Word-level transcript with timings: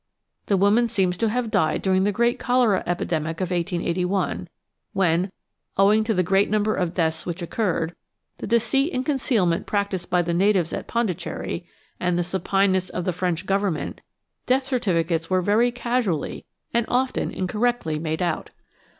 The 0.47 0.57
woman 0.57 0.87
seems 0.87 1.15
to 1.17 1.29
have 1.29 1.51
died 1.51 1.83
during 1.83 2.05
the 2.05 2.11
great 2.11 2.39
cholera 2.39 2.81
epidemic 2.87 3.39
of 3.39 3.51
1881, 3.51 4.49
when, 4.93 5.31
owing 5.77 6.03
to 6.05 6.15
the 6.15 6.23
great 6.23 6.49
number 6.49 6.73
of 6.73 6.95
deaths 6.95 7.23
which 7.27 7.43
occurred, 7.43 7.93
the 8.39 8.47
deceit 8.47 8.93
and 8.93 9.05
concealment 9.05 9.67
practised 9.67 10.09
by 10.09 10.23
the 10.23 10.33
natives 10.33 10.73
at 10.73 10.87
Pondicherry, 10.87 11.67
and 11.99 12.17
the 12.17 12.23
supineness 12.23 12.89
of 12.89 13.05
the 13.05 13.13
French 13.13 13.45
Government, 13.45 14.01
death 14.47 14.63
certificates 14.63 15.29
were 15.29 15.43
very 15.43 15.71
casually 15.71 16.45
and 16.73 16.87
often 16.89 17.29
incorrectly 17.29 17.99
made 17.99 18.23
out. 18.23 18.49